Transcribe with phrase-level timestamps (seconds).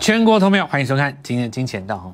[0.00, 2.10] 全国投票，欢迎收看今天的金钱道。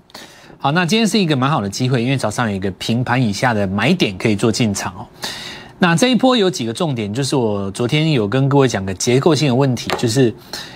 [0.58, 5.06] 好，那今天是一个蛮好的机会，因为早上有一个平盘以下的买点可以做进场哦。
[5.78, 10.34] 那这一波有几个重点，就是我昨天有跟各位讲个结构性的问题，就是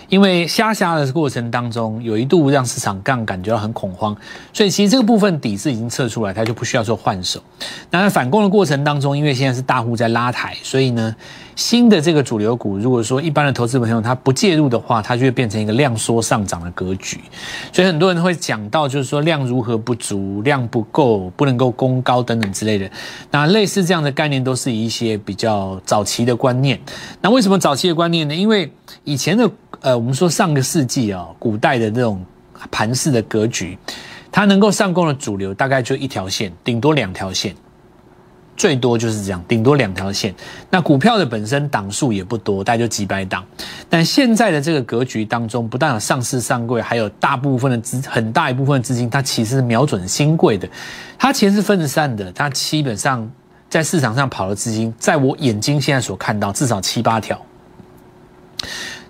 [0.09, 4.17] 因为下下的过程当中，有一度让市场杠感觉到很恐慌，
[4.53, 7.43] 所以其实这个部分底是已经测出来，它就不需要做换手。
[7.91, 11.17] 那在反攻的过程当中，因为现在是大户在拉抬，所以呢。
[11.61, 17.21] 新的这个主流股，如果说一般的投资朋友他不介入的话，它就会变成一个量缩上涨的格局。
[17.71, 22.91] 所以很多人会讲到，就是说量如何不足、量不够、不能够攻高等等之类的。
[23.31, 26.81] 那类似这样的概念，都是一些比较早期的观念。
[27.21, 28.35] 那为什么早期的观念呢？
[28.35, 28.73] 因为
[29.05, 29.51] 以前的
[29.83, 32.25] 呃，我们说上个世纪啊，古代的这种
[32.71, 33.77] 盘式的格局，
[34.33, 37.55] 它能够上攻的主流大概就一条线，顶多两条线。
[38.61, 40.35] 最多就是这样，顶多两条线。
[40.69, 43.43] 那股票的本身档数也不多，大概就几百档。
[43.89, 50.69] 但现在的这个格局当中，不但有上市上柜，还有大部分的资，很大一部分资金，它其实是瞄准新贵的。
[51.19, 53.27] 它钱是分散的，它基本上
[53.71, 57.41] 在市场上跑的资金，在我眼睛现在所看到，至少七八条，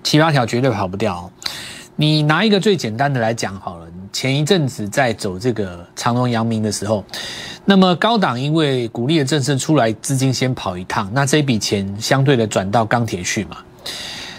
[0.04, 1.28] 七八条绝对跑不掉。
[1.96, 7.04] 你拿一个最简单的来讲好了，前一阵子在走这个长隆、阳明的时候。
[7.64, 13.58] 那么高档因为鼓励的政策出来，资金先跑一趟，那这笔钱相对的转到钢铁去嘛？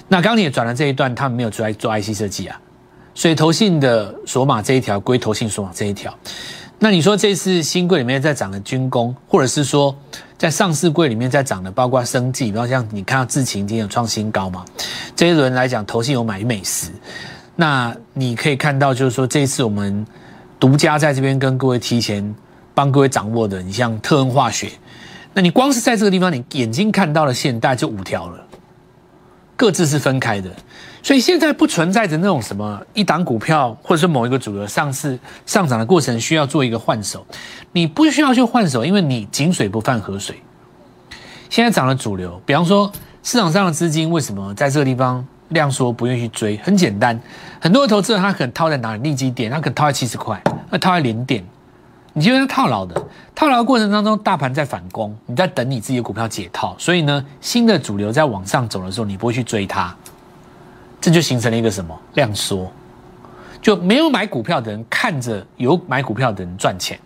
[0.08, 2.60] 那钢铁转了这一段，他们没有出来做 IC 设计啊，
[3.14, 6.14] 所以投信的索马这一条归投信索马这一条。
[6.80, 9.96] 那你说这次新贵里面在涨的军工，或者是说
[10.36, 14.66] 在上市柜里面在涨的，包括生技，比方像你看到智勤今天有创新高嘛？
[15.16, 16.90] 这一轮来讲，投信有买美食，
[17.56, 20.06] 那你可以看到就是说这次我们
[20.60, 22.34] 独家在这边跟各位提前。
[22.74, 24.72] 帮各位掌握的，你像特恩化学，
[25.34, 28.48] 那你光是在这个地方，你眼睛看到的线大概就五条了，
[29.58, 30.50] 各自是分开的，
[31.04, 37.26] 所以现在不存在着那种什么一档股票或者是某一个组合上市上涨的过程需要做一个换手，
[37.74, 40.42] 你不需要去换手，因为你井水不犯河水。
[41.50, 42.90] 现在涨了主流，比方说
[43.22, 46.58] 市场上的资金为什么在这个地方量缩不愿意去追？
[46.58, 47.18] 很简单，
[47.62, 49.04] 很多投资人他可能套在哪里？
[49.04, 51.42] 利基点，他可能套在七十块，那套在零点。
[52.14, 53.02] 你就是套牢的，
[53.34, 59.96] 套牢的过程当中，大盘在反攻，你在等你自己的股票解套，所以呢，新的主流在往上走的时候，你不会去追它，
[61.00, 62.70] 这就形成了一个什么量缩，
[63.62, 67.00] 就没有买股票的人看着有买股票的人赚钱，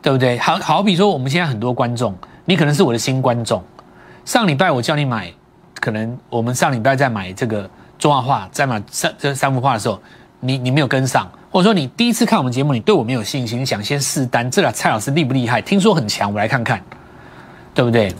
[0.00, 0.38] 对不对？
[0.38, 3.62] 好好比说，我们现在很多观众，你可能是我的新观众，
[4.24, 5.30] 上礼拜我叫你买，
[5.84, 7.68] 可能我们上礼拜在买这个
[7.98, 10.00] 中华画，在买三这三幅画的时候，
[10.40, 11.30] 你你没有跟上。
[11.50, 15.60] 或者说你第一次看我们节目，你对我没有信心，你想先试单，这俩蔡老师厉不厉害？
[15.60, 16.82] 听说很强，我来看看，
[17.74, 18.10] 对不对？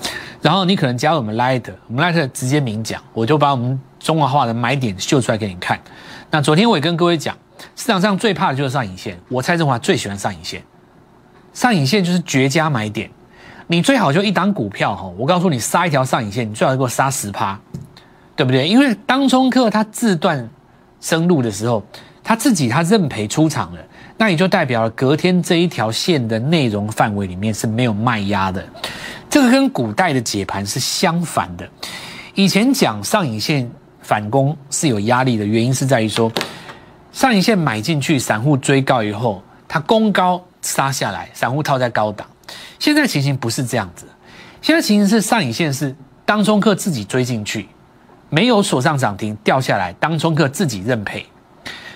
[0.42, 5.80] 然后你可能加入我们 Light，我们 Light 直接明讲，我就把我们中华化的买点秀出来给你看。
[6.30, 7.34] 那昨天我也跟各位讲，
[7.76, 10.62] 市场上最怕的就是上影线，我蔡振华最喜欢上影线，
[11.54, 13.10] 上影线就是绝佳买点。
[13.66, 17.58] 你最好就一档股票哈，我告诉你杀一条上影线，你最好给我杀十趴，
[18.36, 18.68] 对不对？
[18.68, 20.48] 因为当冲客他自断
[21.00, 21.82] 生路的时候。
[22.26, 23.80] 他自己他认赔出场了，
[24.16, 28.64] 那也就代表了隔天这一条线的内容范围里面是没有卖压的，
[29.28, 31.68] 这个跟古代的解盘是相反的。
[32.34, 33.70] 以前讲上影线
[34.00, 36.32] 反攻是有压力的原因是在于说，
[37.12, 42.26] 上影线买进去，散户追高以后，它攻高杀下来，散户套在高档。
[42.84, 44.04] 现在情形不是这样子，
[44.60, 45.96] 现在情形是上影线是
[46.26, 47.66] 当中客自己追进去，
[48.28, 51.24] 没有锁上涨停掉下来，当中客自己认赔。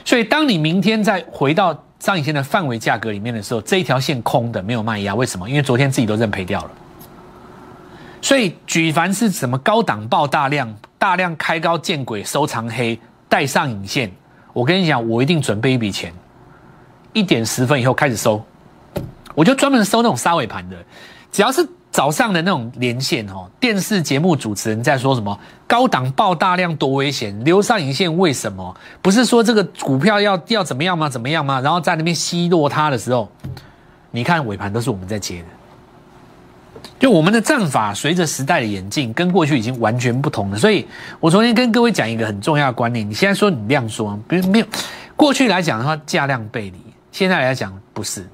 [0.03, 5.47] 所以，当你明天再回到上影线的范围价格里面的时候，这一条线空的没有卖压，为什么？
[5.47, 6.71] 因为昨天自己都认赔掉了。
[8.23, 14.11] 所以，举凡是什么高档爆大量、大量开高见鬼收藏黑带上影线，
[14.55, 16.11] 我跟你讲，我一定准备一笔钱，
[17.13, 18.43] 一点十分以后开始收，
[19.39, 20.77] 我就专门收那种杀尾盘的，
[21.31, 21.65] 只要是。
[21.91, 25.37] 早上的那种连线哦，电视节目主持人在说什么？
[25.67, 28.77] 高档爆大量多危险，留上影线为什么？
[29.01, 31.09] 不是说这个股票要要怎么样吗？
[31.09, 31.61] 怎么样吗？
[31.61, 33.29] 然后在那边奚落它的时候，
[34.11, 36.81] 你看尾盘都是我们在接的。
[37.01, 40.59] 就我们的战法随着时代的演进，跟过去已经完全不同了。
[40.59, 40.87] 所以
[41.19, 44.67] 我昨天跟各位讲一个很重要的观念：你现在说你量缩，比如没有
[45.17, 46.79] 过去来讲的话，价量背离；
[47.11, 48.29] 现在来讲不是，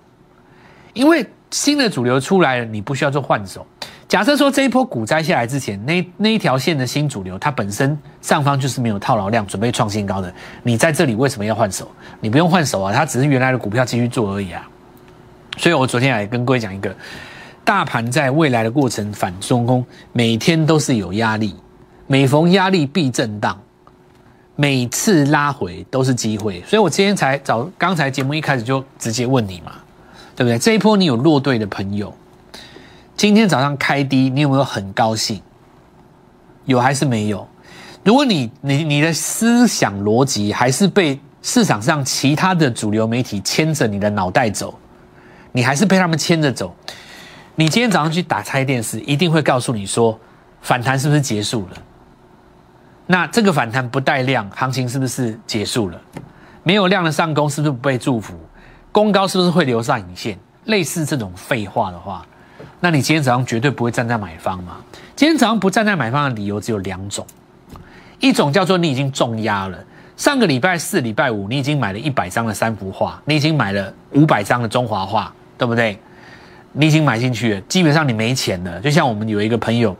[0.95, 1.27] 因为。
[1.51, 3.65] 新的主流出来了，你不需要做换手。
[4.09, 11.89] 假设说这一波股灾下来之前，那那一条线的新主流，它本身上方就是没有套牢量，准备创新高的，你在这里为什么要换手？
[12.19, 14.69] 你不用换手啊，它只是原来的股票继续做而已啊。
[15.57, 16.93] 所以我昨天也跟各位讲一个，
[17.65, 21.55] 大盘在未来的过程反中空，每天都是有压力，
[22.09, 23.57] 每逢压力必震荡，
[24.57, 29.75] 每次拉回都是机会，所以我今天才早刚才节目一开始就直接问你嘛，
[30.37, 30.59] 对不对？
[30.59, 32.13] 这一波你有落队的朋友，
[33.17, 35.41] 今天早上开低，你有没有很高兴？
[36.65, 37.47] 有还是没有？
[38.03, 44.79] 如果你你你的思想逻辑还是被市场上其他的主流媒体牵着你的脑袋走，
[45.53, 46.75] 你还是被他们牵着走，
[47.55, 50.19] 你今天早上去打开电视，一定会告诉你说，
[50.61, 51.77] 反弹是不是结束了？
[53.07, 56.01] 那这个反弹不带量，行情是不是结束了？
[56.63, 58.35] 没有量的上攻是不是不被祝福？
[58.95, 60.39] 攻高是不是会留上影线？
[60.67, 62.25] 类似这种废话的话，
[62.79, 64.77] 那你今天早上绝对不会站在买方嘛？
[65.17, 67.27] 今天早上不站在买方的理由只有两种，
[68.21, 69.77] 一种叫做你已经重压了，
[70.17, 75.99] 上个礼拜四、礼拜五你已经买了一百张的三幅画，你已经买了五百张的中华画，对不对？
[76.71, 78.81] 你已经买进去了，基本上你没钱了。
[78.81, 79.97] 就像我们有一个朋友。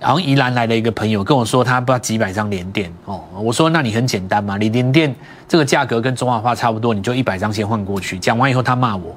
[0.00, 3.20] 然后宜兰来的一个朋友跟我说，他不知道几百张连电哦。
[3.34, 5.12] 我说那你很简单嘛，你连电
[5.48, 8.16] 这个价格跟中华化差不多，你就一百张先换过去。
[8.16, 9.16] 讲完以后他骂我，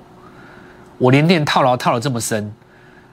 [0.98, 2.52] 我连电套牢套了这么深，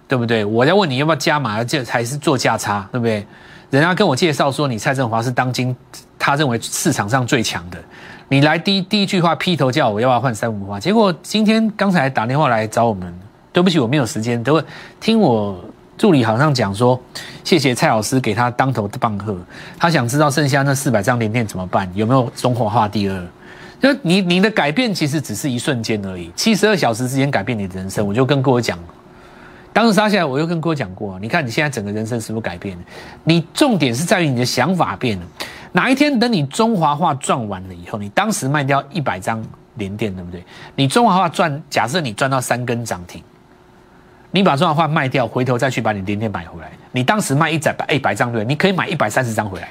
[0.06, 0.46] 对不对？
[0.46, 3.26] 我在问你要不要加码，这还是做价差，对不对？
[3.68, 5.76] 人家跟我介绍说你蔡振华是当今
[6.18, 7.78] 他认为市场上最强的，
[8.28, 13.14] 你来第第一句话劈头叫我要不要换三五花，结果今天刚才打电话来找我们，
[13.52, 14.64] 对不起我没有时间，等会
[14.98, 15.62] 听我。
[15.98, 16.98] 助理好像讲说，
[17.42, 19.36] 谢谢蔡老师给他当头棒喝。
[19.76, 21.90] 他想知道剩下那四百张连电怎么办？
[21.94, 23.26] 有没有中华化第二？
[23.80, 28.06] 就你你的改变其实只是一瞬间而已，七十二小时之间改变你的人生。
[28.06, 28.78] 我就跟各位讲，
[29.72, 32.84] 当时杀下来，我又跟各位讲过，你看你现在整个人生是不是改变了？
[33.24, 35.26] 你重点是在于你的想法变了。
[35.72, 40.44] 哪一天等你中华化赚完了以后，你当时卖掉一百张连电，对不对？
[40.76, 43.22] 你中华化赚，假设你赚到三根涨停。
[44.30, 46.70] 你把这段话卖掉，回头再去把你连电买回来。
[46.92, 49.68] 你当时卖一百一百张对，你可以买一百三十张回来。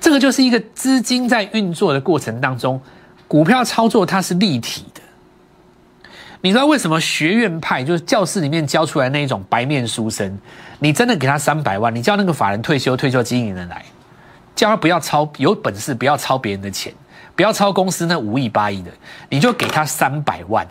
[0.00, 2.80] 这个就是一个资金在运作的过程当中，
[3.26, 5.00] 股票操作它是立体的。
[6.40, 10.38] 你知道为什么学院派就是教室里面教出来那一种白面书生，
[10.78, 13.84] 你真的给他三百万，你叫那个法人退休退休经理人来，
[14.56, 16.94] 叫他不要抄，有本事不要抄别人的钱，
[17.36, 18.90] 不要抄公司那五亿八亿的，
[19.28, 20.66] 你就给他三百万。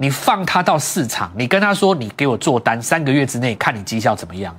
[0.00, 4.56] 你放他到市场，你跟他说：“你给我做单，三个月之内看你绩效怎么样，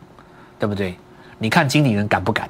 [0.60, 0.98] 对不对？
[1.38, 2.50] 你看经理人敢不敢？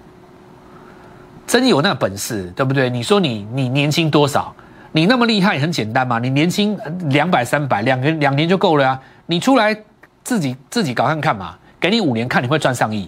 [1.45, 2.89] 真有那本事，对不对？
[2.89, 4.53] 你说你你年轻多少？
[4.91, 6.17] 你那么厉害，很简单嘛。
[6.17, 6.75] 你年轻
[7.09, 8.99] 两百三百，两年两年就够了呀。
[9.27, 9.77] 你出来
[10.23, 13.07] 自己自己搞看看嘛，给你五年看你会赚上亿，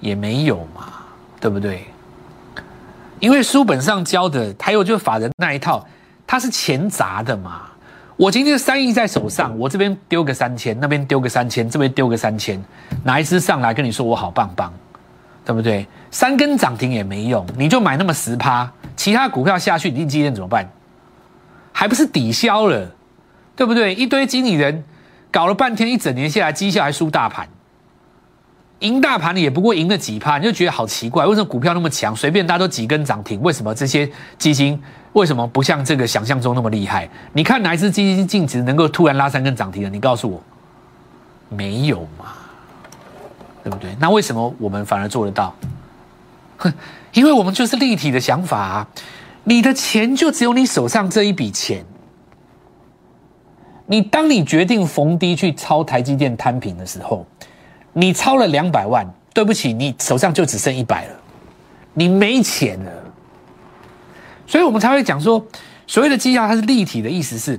[0.00, 0.84] 也没有嘛，
[1.38, 1.86] 对不对？
[3.20, 5.86] 因为书本上教的，还有就是法人那一套，
[6.26, 7.64] 它是钱砸的嘛。”
[8.18, 12.60] 我今天三亿在手上，我这边丢个三千，那边丢个三千，这边丢个三千，
[13.04, 14.72] 哪一只上来跟你说我好棒棒，
[15.44, 15.86] 对不对？
[16.10, 20.68] 三根涨停也没用，你就买那么十趴，其他股票下去，你今天怎么办？
[21.70, 22.90] 还不是抵消了，
[23.54, 23.94] 对不对？
[23.94, 24.82] 一堆经理人
[25.30, 27.48] 搞了半天，一整年下来绩效还输大盘，
[28.80, 34.08] 赢大盘也不过赢了几趴，你就觉得好奇怪，为什么股票那么强，随便大家都几根涨停，为什么这些
[34.38, 34.80] 基金？
[35.14, 37.08] 为什么不像这个想象中那么厉害？
[37.32, 39.90] 你看哪一只基金净值能够突然拉三根涨停的？
[39.90, 40.40] 你告诉我，
[41.48, 42.26] 没有嘛？
[43.64, 43.96] 对不对？
[43.98, 45.52] 那为什么我们反而做得到？
[46.58, 46.72] 哼，
[47.14, 48.88] 因为我们就是立体的想法啊！
[49.44, 51.84] 你的钱就只有你手上这一笔钱。
[53.86, 57.26] 你当你决定逢低去抄台积电摊平的时候，
[57.98, 61.14] 你超了两百万，对不起，你手上就只剩一百了，
[61.94, 62.92] 你没钱了。
[64.46, 65.44] 所以我们才会讲说，
[65.84, 67.58] 所谓的绩效它是立体的意思是，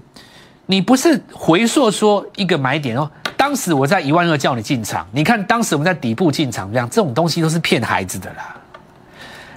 [0.68, 8.56] 你不是回溯说一个买点哦，当时我在一万二叫你进场，你看当时我们在底部进场，这样这种东西都是骗孩子的啦。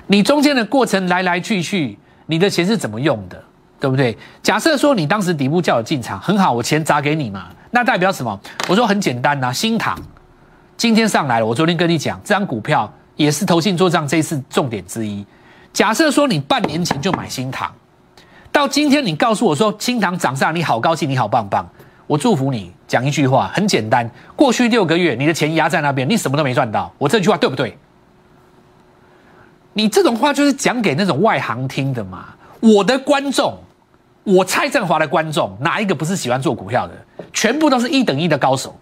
[0.09, 1.97] 你中间的过程来来去去，
[2.27, 3.41] 你的钱是怎么用的，
[3.79, 4.19] 对不对？
[4.43, 8.41] 假设说你当时底部叫我进场，很好，我钱砸给你嘛，那代表什么？
[8.69, 9.97] 我说很简单呐，新塘
[10.77, 15.25] 今天上来了，我昨天跟你讲，这张股票也是投信做账这一次重点之一。
[15.73, 17.73] 假设说你半年前就买新塘，
[18.51, 21.67] 到今天你告诉我说新塘涨上，你好高兴，你好棒棒，
[22.07, 22.73] 我祝福你。
[22.89, 26.93] 讲一句话很简单，过去六个月你的钱压在那边，你什么都没赚到。
[26.99, 27.79] 我这句话对不对？
[29.73, 32.27] 你这种话就是讲给那种外行听的嘛。
[32.61, 33.57] 我的观众，
[34.25, 36.93] 我蔡振华的观众，哪一个不是喜欢做股票的？
[37.33, 38.79] 全部都是一等一的高手，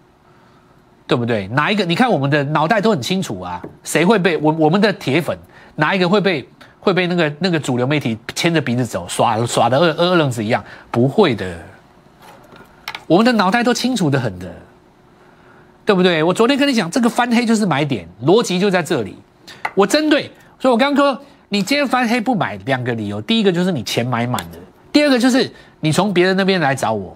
[1.11, 1.49] 对不对？
[1.49, 1.85] 哪一个？
[1.85, 5.37] 你看我们的脑袋都很清楚啊，谁会被我我们的铁粉
[5.75, 6.49] 哪一个会被？
[6.83, 11.55] 会被那个那个主流媒体牵着鼻子走，耍耍的二二愣子一样，不会的。
[13.07, 14.51] 我们的脑袋都清楚的很的，
[15.85, 16.23] 对不对？
[16.23, 19.15] 我昨天跟你讲，这个翻黑就是买点，逻辑就在这里。
[19.75, 24.59] 我针对所以我刚刚说，你今天翻黑不买，两个理由，第一个就是你钱买满了，
[24.91, 27.15] 第二个就是你从别人那边来找我，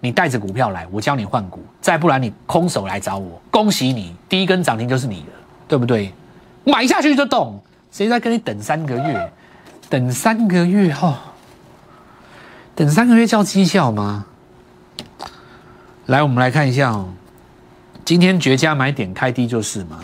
[0.00, 5.26] 你带着股票来，我教你换股，再不然你空手来找我，恭喜你，第一根涨停就是你的，
[5.68, 6.12] 对不对？
[6.64, 9.32] 买下去就动，谁在跟你等三个月？
[9.88, 11.20] 等三个月哈，
[12.74, 14.24] 等三个月叫绩效吗？
[16.06, 17.08] 来，我们来看一下哦。
[18.04, 20.00] 今天绝佳买点开低就是嘛。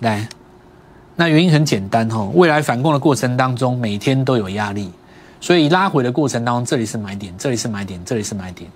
[0.00, 0.26] 来，
[1.16, 2.24] 那原因很简单哈。
[2.34, 4.90] 未来反攻的过程当中，每天都有压力，
[5.40, 8.70] 所以拉回的过程当中，这里是买点，这里是买点，这里是买点。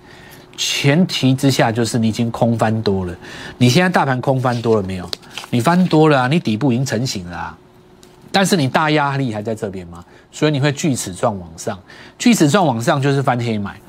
[0.59, 3.15] 前提之下就是你已经空翻多了。
[3.57, 5.09] 你现在大盘空翻多了没有？
[5.51, 7.57] 你翻多了啊，你底部已经成型了啊。
[8.29, 10.03] 但是你大压力还在这边吗？
[10.33, 11.79] 所以你会锯齿状往上，
[12.17, 13.79] 锯齿状往上就是翻黑买。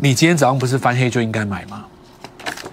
[0.00, 1.84] 你今天早上不是翻黑就应该买吗？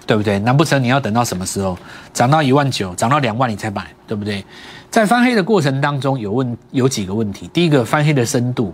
[0.08, 0.40] 对不对？
[0.40, 1.78] 难不成你要等到什么时候
[2.12, 3.86] 涨到一万九，涨到两万你才买？
[4.08, 4.44] 对不对？
[4.90, 7.48] 在翻黑的过程当中有问有几个问题。
[7.54, 8.74] 第一个翻黑的深度，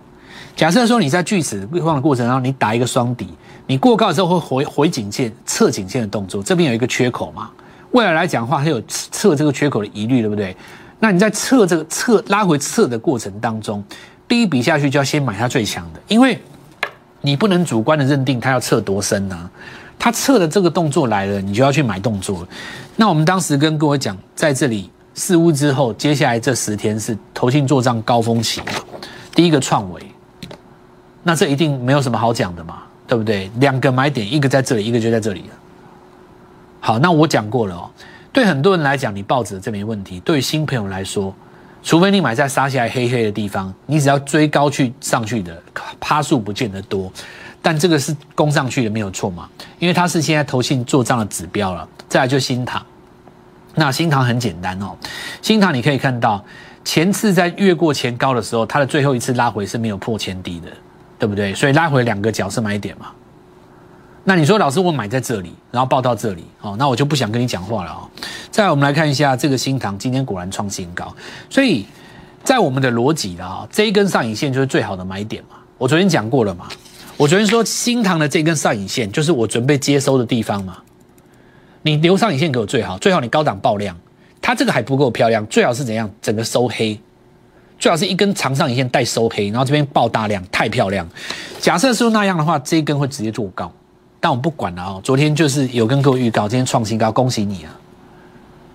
[0.55, 3.27] 假设说你在锯齿状的过程当中，你打一个双底，
[3.65, 7.49] 你过高的时候会回回颈线、测颈线的动作，这边有一个缺口嘛？
[7.91, 10.55] 未来来讲的话，它有测这个缺口的疑虑，对不对？
[10.99, 13.83] 那你在测这个测拉回测的过程当中，
[14.27, 16.39] 第一笔下去就要先买它最强的，因为
[17.21, 19.49] 你不能主观的认定它要测多深啊。
[19.97, 22.47] 它测的这个动作来了，你就要去买动作。
[22.95, 28.61] 那我们当时跟各位讲，在这里四屋之后，接下来这十天是投信做账高峰期？
[29.35, 30.01] 第一个创维，
[31.23, 33.49] 那这一定没有什么好讲的嘛，对不对？
[33.59, 35.45] 两个买点，一个在这里，一个就在这里。
[36.79, 37.89] 好，那我讲过了哦。
[38.33, 40.19] 对很多人来讲，你抱着这没问题。
[40.21, 41.33] 对于新朋友来说，
[41.83, 45.61] 除非你买在杀下来黑黑的地方，你只要追高去上去的，
[45.99, 47.11] 趴数不见得多。
[47.61, 49.47] 但这个是攻上去的没有错嘛？
[49.77, 51.87] 因为它是现在投信做账的指标了。
[52.09, 52.83] 再来就新塘，
[53.75, 54.95] 那新塘很简单哦。
[55.41, 56.43] 新塘你可以看到，
[56.83, 60.67] 前次在越过前高的时候，它的最后一次拉回是没有破前低的，
[61.21, 61.53] 对不对？
[61.53, 63.11] 所以拉回两个角是买点嘛。
[64.23, 68.09] 那你说老师，我买在这里，然后报到这里，哦，那我就不想跟你讲话了哦。
[68.49, 71.15] 再，我们来看一下这个新塘，今天果然创新高，
[71.47, 71.85] 所以
[72.43, 75.57] 在我们的逻辑啊，这一根上影线就是最好的买点嘛。
[75.77, 76.67] 我昨天讲过了嘛，
[77.17, 80.77] 我昨天说新塘的这根上影线就是我准备接收的地方嘛。
[81.83, 83.95] 你留上影线给我最好，最好你高档爆量，
[84.41, 86.09] 它这个还不够漂亮，最好是怎样？
[86.19, 86.99] 整个收黑，
[87.81, 91.05] 最好是一根长上影线带收黑，然后这边爆大量，太漂亮。
[91.59, 93.71] 假设是那样的话，这一根会直接做高。
[94.19, 97.73] 但我不管了哦，昨天就是有跟各位预告，今天创新高，恭喜你啊，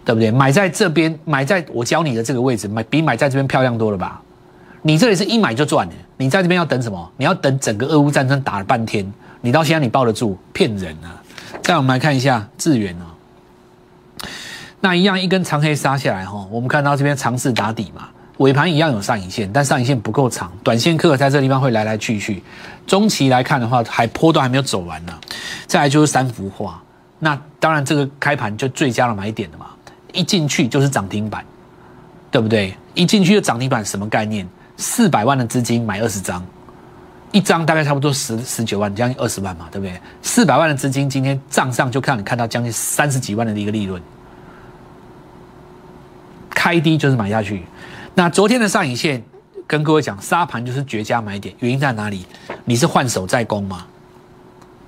[0.04, 0.32] 对不对？
[0.32, 4.20] 买在这边，买在我教你的这个位置，买比买在这边漂亮多了吧？
[4.82, 7.08] 你这里是一买就赚的，你在这边要等什么？
[7.16, 9.08] 你要等整个俄乌战争打了半天，
[9.40, 10.36] 你到现在你抱得住？
[10.52, 11.22] 骗人啊！
[11.62, 13.14] 再我们来看一下智远啊，
[14.80, 18.08] 那一样一根长黑杀下来哈，我们看到这边尝试打底嘛。
[18.38, 22.42] 尾盘一样有上影线，但上影线不够长，短线客在这地方会来来去去。
[22.86, 25.18] 中期来看的话，还坡都还没有走完呢。
[25.66, 26.82] 再来就是三幅画，
[27.18, 29.66] 那当然这个开盘就最佳的买点了嘛，
[30.12, 31.44] 一进去就是涨停板，
[32.30, 32.76] 对不对？
[32.94, 34.46] 一进去就涨停板，什么概念？
[34.76, 36.44] 四百万的资金买二十张，
[37.32, 39.98] 一张大概差不多十十九万，将近二十万嘛，对不对？
[40.20, 44.00] 四百万的资金今天账上就看你看到将近三十几万的一个利润，
[46.50, 47.64] 开低就是买下去。
[48.18, 49.22] 那昨天的上影线，
[49.66, 52.24] 跟各位讲，沙盘就是绝佳买点，原因在哪里？
[52.64, 53.84] 你是换手在攻吗？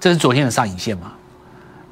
[0.00, 1.12] 这是昨天的上影线嘛？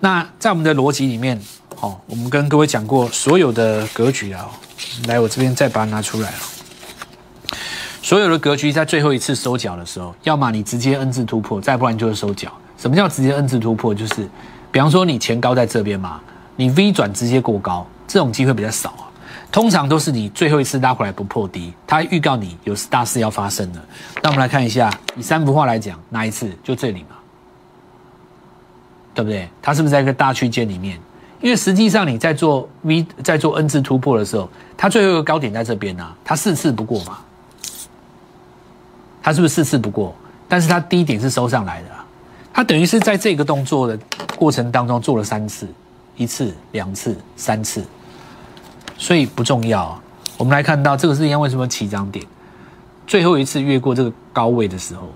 [0.01, 1.39] 那在我们的逻辑里面，
[1.81, 4.49] 哦，我们跟各位讲过所有的格局啊，
[5.09, 6.41] 来，我这边再把它拿出来啊。
[8.01, 12.51] 所有的格局在最后一次收脚的时候，要么你直接 N 字突破，再不然就是收脚。
[12.79, 13.95] 什么叫直接 N 字突破？
[13.95, 14.27] 就是，
[14.73, 16.19] 比方说你前高在这边嘛，
[16.57, 19.06] 你 V 转直接过高，这种机会比较少。
[19.51, 23.83] 通常都是你最后一次拉回来不破低，它预告你有大事要发生了。
[24.23, 26.51] 那我们来看一下，以三幅画来讲，哪一次？
[26.63, 27.17] 就这里嘛，
[29.15, 29.49] 对不对？
[29.63, 31.01] 它是不是在一个大区间里面？
[31.41, 37.19] 因为实际上你在做 V 在做 N 字突破的时候，它最后一个高点在这边啊，它四次不过嘛，
[39.23, 40.15] 它是不是四次不过？
[40.49, 41.89] 但是它低点是收上来的，
[42.53, 43.99] 它等于是在这个动作的
[44.37, 45.67] 过程当中做了三次，
[46.17, 47.85] 一次、两次、三次。
[48.99, 50.01] 所以不重要。
[50.37, 52.25] 我们来看到这个是因为什么起涨点？
[53.07, 55.09] 最后一次越过这个高位的时候，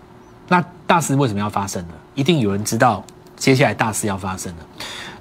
[0.49, 1.95] 那大事为什么要发生呢？
[2.15, 3.05] 一定有人知道
[3.37, 4.67] 接下来大事要发生了。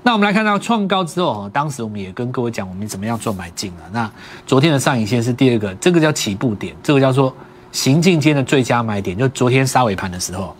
[0.01, 3.89] 那我们来看到创高之后，当时我们也跟各位讲，我们怎么样做买进了。
[3.92, 4.10] 那
[4.48, 7.36] 昨天的上影线是第二个，这个叫起步点，这个叫做
[7.72, 10.56] 行进间的最佳买点，就昨天杀尾盘的时候。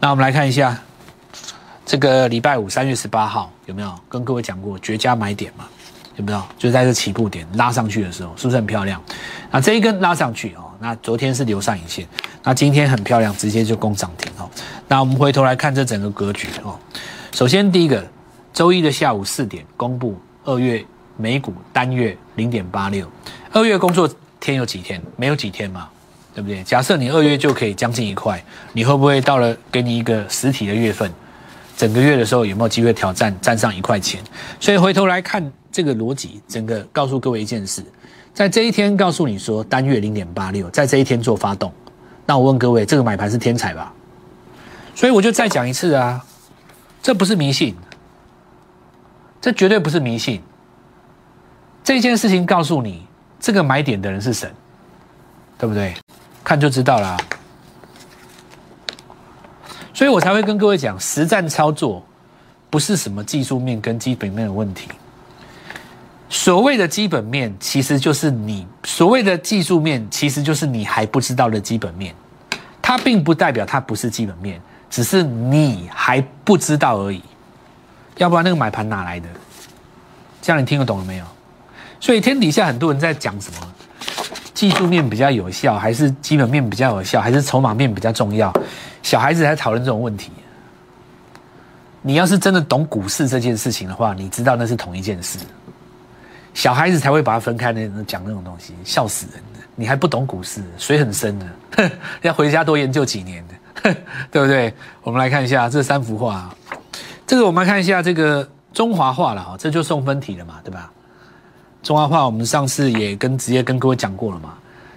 [0.00, 0.76] 那我们来看一下
[1.86, 5.66] 这个礼拜五三月十八号有没有跟各位讲过绝佳买点嘛？
[6.20, 6.38] 对不对？
[6.58, 9.00] 就在这起步点拉上去的时候，是不是很漂亮？
[9.50, 12.06] 那这一根拉上去哦，那昨天是留上影线，
[12.44, 14.48] 那今天很漂亮，直接就攻涨停哦。
[14.86, 16.78] 那我们回头来看这整个格局哦。
[17.32, 18.06] 首先第一个，
[18.52, 20.84] 周一的下午四点公布二月
[21.16, 23.10] 美股单月零点八六，
[23.52, 24.06] 二月工作
[24.38, 25.00] 天有几天？
[25.16, 25.88] 没有几天嘛，
[26.34, 26.62] 对不对？
[26.64, 28.42] 假设你二月就可以将近一块，
[28.74, 31.10] 你会不会到了给你一个实体的月份，
[31.78, 34.20] 整个月的时候有没有机会挑战站上一块钱？
[34.60, 35.50] 所以回头来看。
[35.72, 37.84] 这个逻辑，整个告诉各位一件事，
[38.34, 41.72] 在这一天告诉你说单月零点八六，在这一天做发动，
[42.26, 43.92] 那我问各位，这个买盘是天才吧？
[44.94, 46.24] 所以我就再讲一次啊，
[47.02, 47.74] 这不是迷信，
[49.40, 50.42] 这绝对不是迷信。
[51.82, 53.06] 这件事情告诉你，
[53.38, 54.52] 这个买点的人是神，
[55.56, 55.94] 对不对？
[56.44, 57.16] 看就知道啦。
[59.94, 62.02] 所以我才会跟各位讲，实战操作
[62.68, 64.88] 不是什么技术面跟基本面的问题。
[66.32, 72.14] 所谓的基本面，其实就是你所谓的技术面，其实就是你还不知道的基本面。
[72.80, 77.20] 它并不代表它不是基本面，只是你还不知道而已。
[78.16, 79.28] 要不然那个买盘哪来的？
[80.40, 81.24] 这样你听得懂了没有？
[81.98, 83.74] 所以天底下很多人在讲什么
[84.54, 88.52] 技术面比较有效，还是基本面比较有效，还是筹码面比较重要？
[89.02, 90.30] 小孩子在讨论这种问题。
[92.02, 95.38] 你要是真的懂股市这件事情的话，你知道那是同一件事。
[96.52, 99.60] 小孩子才会把它分开那讲那种东西，笑死人的！
[99.76, 101.90] 你还不懂股市，水很深的，
[102.22, 103.94] 要回家多研究几年的，
[104.30, 104.74] 对不对？
[105.02, 106.54] 我们来看一下这三幅画，
[107.26, 110.90] 这个我们来看一下这个中华画了哈，这就送分题了嘛，对吧？
[111.82, 114.54] 中华画我们上次也跟直接跟各位讲过了嘛，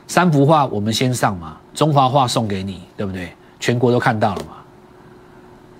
[0.07, 3.31] 三幅画我们先上嘛，中华画送给你，对不对？
[3.60, 4.57] 全国都看到了嘛，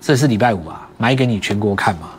[0.00, 2.10] 这是礼拜五啊，买给你全国看嘛，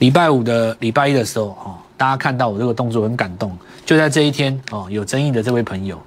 [0.00, 1.78] 礼拜五的礼拜一的时候哈。
[1.98, 6.00] 大家看到我这个动作很感动，就在这一天哦，有争议的这位朋友，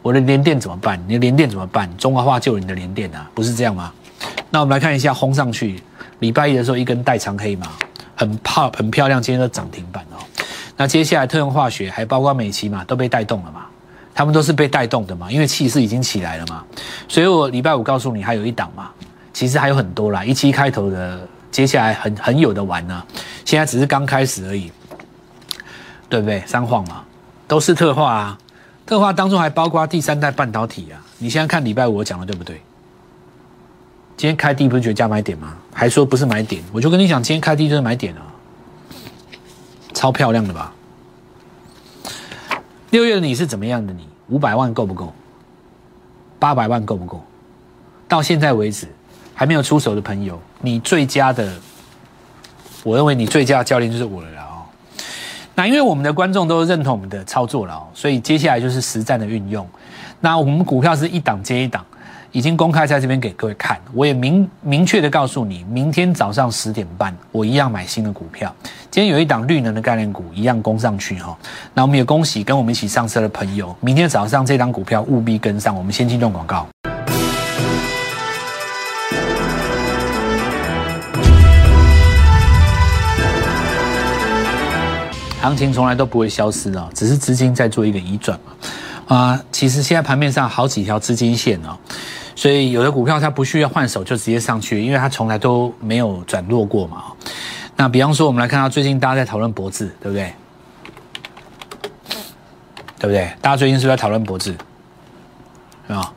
[0.00, 0.98] 我的连电怎么办？
[1.06, 1.94] 你的连电怎么办？
[1.98, 3.92] 中华化救你的连电啊，不是这样吗？
[4.48, 5.78] 那我们来看一下轰上去，
[6.20, 7.66] 礼拜一的时候一根带长黑嘛，
[8.16, 10.24] 很漂很漂亮，今天的涨停板哦。
[10.78, 13.66] 那接下来特用化学还包括美琪嘛，都被带动了嘛，
[14.14, 16.64] 他们都是被带动的嘛，因为气势已经起来了嘛。
[17.06, 18.90] 所以我礼拜五告诉你还有一档嘛，
[19.34, 23.02] 其实还有很多啦，一期开头的，接下来很很有的玩呢，
[23.44, 24.72] 现在只是刚开始而已。
[26.08, 26.40] 对不对？
[26.46, 27.04] 三晃嘛，
[27.46, 28.38] 都是特化啊，
[28.86, 31.00] 特化当中还包括第三代半导体啊。
[31.18, 32.60] 你现在看礼拜五我讲的对不对？
[34.16, 35.56] 今天开低不是觉得加买点吗？
[35.72, 38.22] 还说不是买点，我就跟你讲，今天开低就是买点啊，
[39.92, 40.72] 超漂亮的吧？
[42.90, 43.92] 六月的你是怎么样的？
[43.92, 45.12] 你五百万够不够？
[46.38, 47.24] 八百万够不够？
[48.06, 48.86] 到现在为止
[49.34, 51.52] 还没有出手的朋友，你最佳的，
[52.84, 54.43] 我认为你最佳的教练就是我了啦。
[55.56, 59.66] 那因为我们的观众都认同我们的操作了，所以接下来就是实战的运用。
[60.20, 61.84] 那我们股票是一档接一档，
[62.32, 63.78] 已经公开在这边给各位看。
[63.92, 68.52] 我也明明确的告诉你，明天早上十点半，我一样买新的股票。
[68.90, 71.36] 今天有一档绿能的概念股一样攻上去哈。
[71.72, 75.76] 那我们也恭喜跟我们一起上车的朋友，明天早上这档股票务必跟上。
[75.76, 76.66] 我们先进段广告。
[85.44, 89.14] 行情从来都不会消失哦，只是资金在做一个移转嘛。
[89.14, 91.76] 啊，其实现在盘面上好几条资金线哦，
[92.34, 97.04] 所以有的股票它不需要换手就直接上去，因为它从来都没有转弱过嘛。
[97.76, 100.32] 那比方说，我们来看到最近大家在讨论博智，对不对？
[102.98, 103.30] 对不对？
[103.42, 104.56] 大家最近是不是在讨论博智？
[105.88, 106.10] 啊，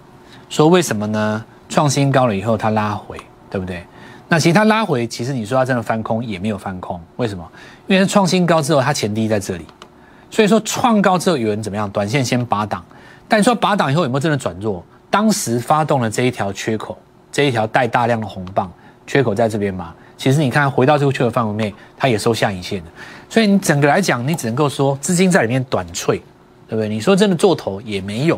[0.48, 1.44] 说为什么呢？
[1.68, 3.86] 创新高了以后它拉回，对不对？
[4.30, 7.50] 那其实它拉回，其实你说它真的翻空也没有翻空，为什么？
[7.88, 9.66] 因为创新高之后，它前低在这里，
[10.30, 11.90] 所以说创高之后有人怎么样？
[11.92, 12.84] 短线先拔档，
[13.28, 14.84] 但你说拔档以后有没有真的转弱？
[15.10, 16.98] 当时发动了这一条缺口，
[17.32, 18.70] 这一条带大量的红棒，
[19.06, 19.94] 缺口在这边嘛？
[20.18, 22.92] 其实你看回到这个缺口范围内，它也收下影线的，
[23.30, 26.22] 所以你整个来讲，你只能够说资金在里面短脆，
[26.68, 26.90] 对不对？
[26.90, 28.38] 你说真的做头也没有，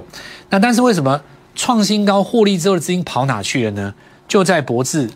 [0.52, 1.20] 那但是为什么
[1.56, 3.92] 创新高获利之后的资金跑哪去了呢？
[4.28, 5.10] 就在博智。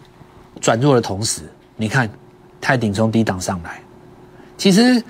[0.62, 1.42] 转弱的同时，
[1.76, 2.10] 你看
[2.62, 3.82] 泰鼎从低档上来，
[4.58, 5.04] 其实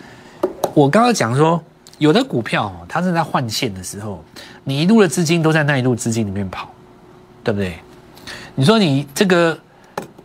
[0.74, 1.62] 我刚刚讲说，
[1.98, 4.24] 有的股票它正在换线的时候，
[4.64, 6.70] 你一路的资金都在那一路资金里面跑，
[7.44, 7.78] 对不对？
[8.56, 9.58] 你说你这个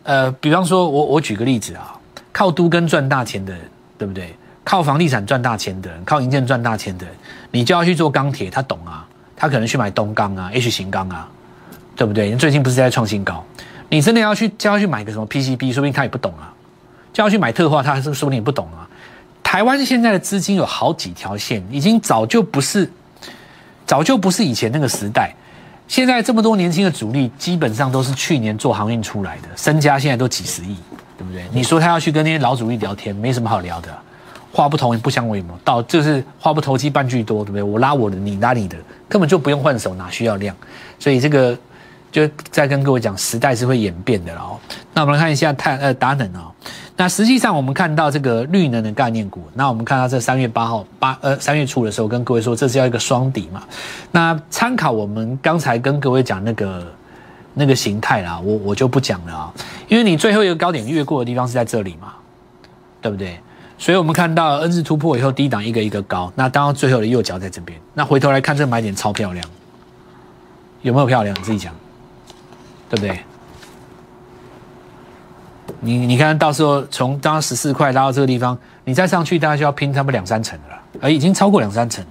[0.04, 1.94] 呃，比方说我我举个例子啊，
[2.32, 3.62] 靠都跟赚大钱的人，
[3.98, 4.34] 对不对？
[4.64, 7.14] 靠房地产赚大钱的人，靠银建赚大钱的人，
[7.50, 11.28] 你就要去做钢铁，他懂啊，他可能去买东钢啊、H 型钢啊，
[11.96, 12.30] 对不对？
[12.30, 13.42] 你最近不是在创新高？
[13.88, 16.52] 你真的要去叫他去买个什么 PCB，说不定他也不懂啊。
[17.12, 18.88] 叫他去买特化，他是说不定也不懂啊。
[19.42, 22.90] 台湾现在的资金有好几条线，已经早就不是，
[23.86, 25.34] 早就不是以前那个时代。
[25.88, 30.76] 现在这么多年轻的主力，基本上都是去年做航运出来的，身家现在都几十亿，
[31.16, 31.42] 对不对？
[31.50, 33.88] 你说他要去跟那些老主力聊天，没什么好聊的，
[34.52, 37.62] 话不投不相为谋，到就是话不投机半句多，对不对？
[37.62, 38.76] 我拉我的，你拉你的，
[39.08, 40.54] 根本就不用换手，哪需要量？
[40.98, 41.58] 所以这个
[42.10, 44.58] 就再跟各位讲，时代是会演变的了哦。
[44.94, 46.50] 那我们来看一下碳呃达能啊。
[46.96, 53.62] 那实际上，我们看到这个绿能的概念股，那我们看到这三月八号八呃三月初的时候，跟各位说这是要一个双底嘛。
[54.10, 56.92] 那参考我们刚才跟各位讲那个
[57.54, 59.54] 那个形态啦，我我就不讲了啊，
[59.86, 62.14] 因为你最后一个高点越过的地方是在这里嘛，
[63.00, 63.38] 对不对？
[63.78, 69.46] 所以我们看到 N 字突破以后，低档一个一个高，那当最后的右脚在这边，那回头来看这个买点超漂亮，
[70.82, 71.32] 有没有漂亮？
[71.38, 71.72] 你自己讲，
[72.88, 73.20] 对不对？
[75.80, 82.10] 你你看到时候从刚刚十四块拉到这个地方，你再上去大概就要拼差不多两三成的了，而已经超过两三成了，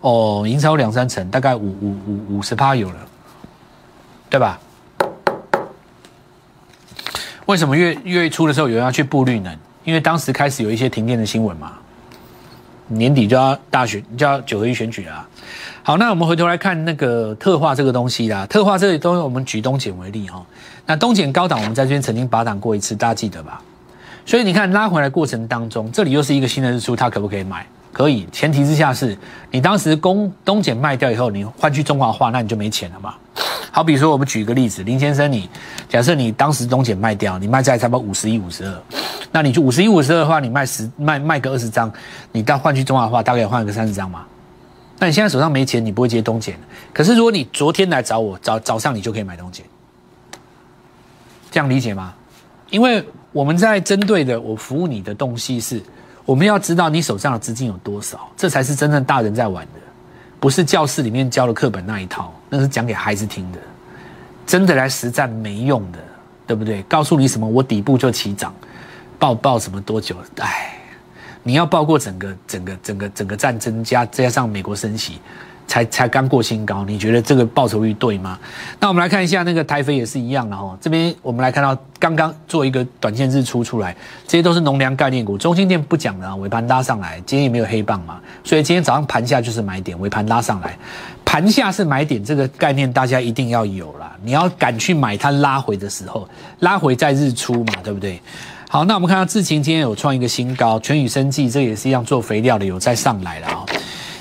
[0.00, 2.96] 哦，已经超过两三成，大概五五五五十趴有了，
[4.28, 4.58] 对吧？
[7.46, 9.56] 为什么月月初的时候有人要去布绿能？
[9.84, 11.74] 因为当时开始有一些停电的新闻嘛，
[12.88, 15.26] 年底就要大选，就要九合一选举了。
[15.86, 20.42] 好，那我们回头来看那个特化这个东西啦，特化这里东西，我们举东碱为例哈。
[20.86, 23.60] 那东碱高档，我们在这边曾经拔档过一次，大家记得吧？
[24.24, 27.66] 所以你看拉回来过程当中，这里又是一个新的日出，它可不可以买？
[27.92, 29.14] 可以，前提之下是
[29.50, 33.14] 你当时供东碱卖掉以后，你换去中华化，那你就没钱了嘛。
[33.70, 35.50] 好比说，我们举一个例子，林先生，你
[35.86, 38.82] 假设你当时东碱卖掉，你卖在差不多五十一、五十二，
[39.32, 41.92] 那你就五十一、五十二的话，你卖十卖卖个二十张，
[42.32, 44.24] 你到换去中华化，大概换个三十张嘛。
[44.98, 46.54] 那你现在手上没钱，你不会接东碱。
[46.92, 49.62] 可是如果你昨天来找我，早早上你就可以买东碱。
[51.50, 52.14] 这样理解吗？
[52.70, 55.80] 因为我们在针对的我服务你的东西是，
[56.24, 59.80] 我们要知道你手上的资金有多少，这才是真正大人在玩的，
[60.40, 63.58] 不是教室里面教的课本那一套，那是讲给孩子听的，
[64.46, 65.98] 真的来实战没用的，
[66.46, 66.82] 对不对？
[66.84, 68.52] 告诉你什么，我底部就起涨，
[69.18, 70.16] 报报什么多久？
[70.38, 70.76] 哎，
[71.44, 75.20] 你要包括整个整个整个整个战争加加上美国升息。
[75.66, 78.38] 才才刚过新高，你觉得这个报酬率对吗？
[78.78, 80.76] 那我们来看一下那个台飞也是一样的哈。
[80.78, 83.96] 这边我们来看到刚刚做一个短线日出出来，
[84.28, 85.38] 这些都是农粮概念股。
[85.38, 90.76] 中心店不讲了，尾盘拉上来，今天也没有黑棒嘛，所以今天早上盘下就是买点，尾盘拉上来，
[91.24, 94.14] 盘下是买点，这个概念大家一定要有啦。
[94.22, 96.28] 你要敢去买它拉回的时候，
[96.58, 98.20] 拉回在日出嘛，对不对？
[98.74, 103.64] 好，那我们看到智勤今天有创一个新高，全宇生技这也是一样做肥料的，有再上来了啊。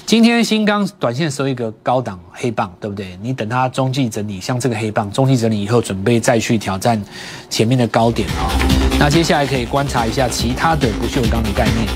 [0.05, 3.17] 今天新钢短线收一个高档黑棒，对不对？
[3.19, 7.03] 你等它中继整理，像这个黑棒中继整理以后，准备再去挑战
[7.49, 8.53] 前面的高点啊。
[8.99, 11.87] 那接下来可以观察一下其他的不锈钢的概念。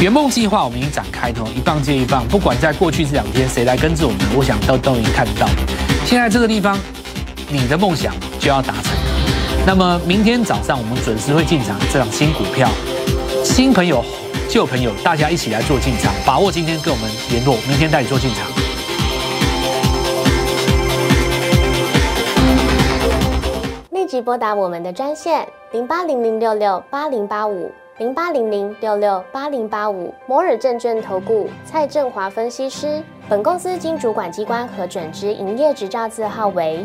[0.00, 5.46] 圆梦计划我们已经展开通，一棒接一棒，不管在过去这两天谁来跟着我们，我想都都已经看到。
[6.06, 6.78] 现在这个地方，
[7.50, 9.09] 你的梦想就要达成。
[9.66, 12.68] 那么明天早上我们准时会进场这档新股票，
[13.44, 14.02] 新朋友。
[14.48, 18.44] 旧朋友，大家一起来做进场，把握今天跟我们联络，明天带你做进场。
[23.90, 33.00] 立即拨打我们的专线零八零零六六八零八五零八零零六六八零八五摩尔证券投顾蔡振华分析师。
[33.28, 36.84] 本公司经主管机关核准之营业执照字号为